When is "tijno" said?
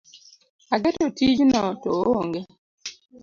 1.19-1.63